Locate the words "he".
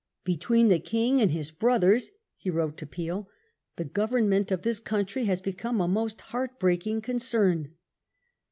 2.35-2.49